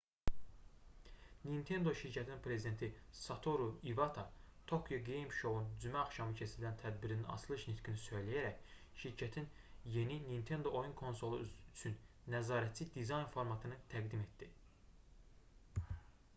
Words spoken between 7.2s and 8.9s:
açılış nitqini söyləyərək